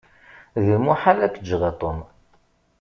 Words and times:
D 0.63 0.65
lmuḥal 0.77 1.19
ad 1.25 1.31
k-ǧǧeɣ 1.33 1.61
a 1.69 1.71
Tom. 1.79 1.99